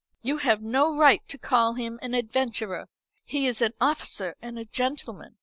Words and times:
"You 0.23 0.37
have 0.37 0.63
no 0.63 0.95
right 0.97 1.21
to 1.29 1.37
call 1.37 1.75
him 1.75 1.99
an 2.01 2.15
adventurer. 2.15 2.87
He 3.23 3.45
is 3.45 3.61
an 3.61 3.73
officer 3.79 4.35
and 4.41 4.57
a 4.57 4.65
gentleman. 4.65 5.35